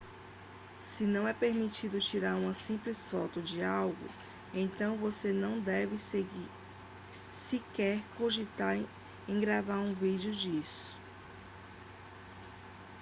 [0.79, 4.07] se não é permitido tirar uma simples foto de algo
[4.51, 5.95] então você não deve
[7.29, 8.79] sequer cogitar
[9.27, 10.91] em gravar um vídeo disso